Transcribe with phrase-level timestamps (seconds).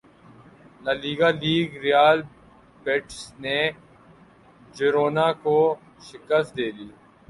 [0.83, 2.19] La Liga league Real
[2.83, 3.59] Betis نے
[4.75, 5.57] Girona کو
[6.07, 6.89] شکست دیدی